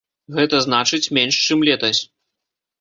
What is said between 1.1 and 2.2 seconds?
менш, чым летась.